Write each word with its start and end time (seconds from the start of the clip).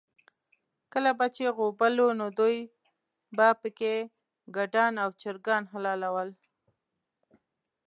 کله 0.93 1.11
به 1.17 1.27
چې 1.35 1.43
غوبل 1.57 1.93
و، 2.01 2.07
نو 2.19 2.27
دوی 2.39 2.57
به 3.37 3.47
پکې 3.61 3.93
ګډان 4.55 4.93
او 5.03 5.09
چرګان 5.21 5.63
حلالول. 5.71 6.29